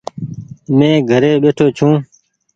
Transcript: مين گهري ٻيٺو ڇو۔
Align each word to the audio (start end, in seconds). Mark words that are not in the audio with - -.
مين 0.77 0.95
گهري 1.09 1.31
ٻيٺو 1.41 1.65
ڇو۔ 1.77 1.89